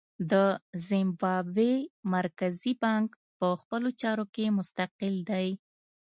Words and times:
د 0.31 0.33
زیمبابوې 0.87 1.75
مرکزي 2.15 2.73
بانک 2.83 3.09
په 3.37 3.47
خپلو 3.61 3.89
چارو 4.01 4.25
کې 4.35 4.55
مستقل 4.57 5.15
دی. 5.29 5.47